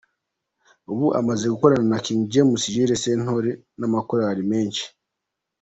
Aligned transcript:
Ubu 0.91 1.07
amaze 1.19 1.45
gukorana 1.53 1.85
na 1.91 1.99
King 2.05 2.21
James, 2.33 2.61
Jules 2.73 3.01
Sentore 3.03 3.51
n’amakorali 3.79 4.43
menshi. 4.51 4.85